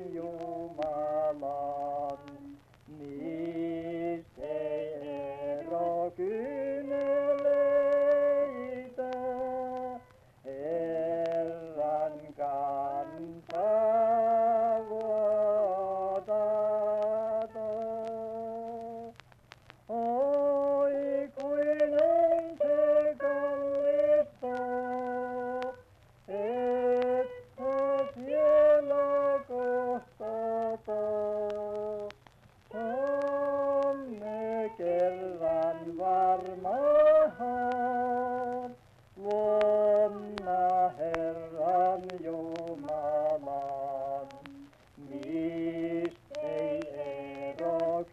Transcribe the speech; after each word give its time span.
يوم 0.00 0.76
لا 1.40 1.63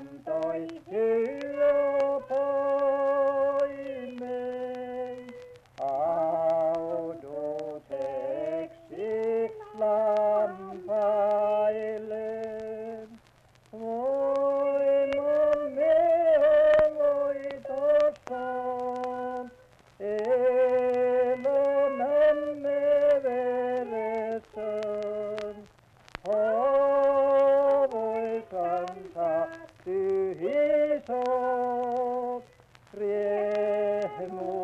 Santo. 0.00 0.29
tot, 31.10 32.44
priemu. 32.94 34.59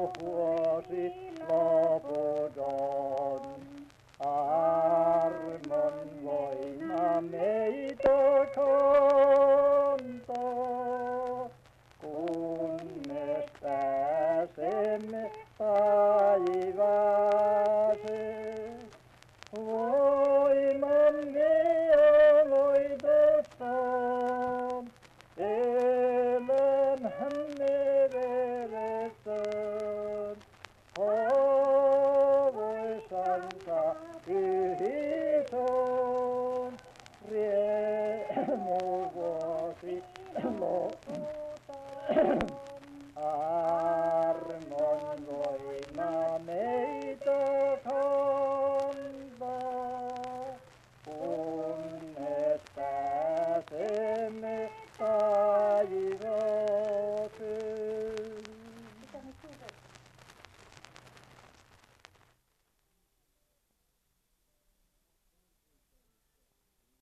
Oh! 42.18 42.48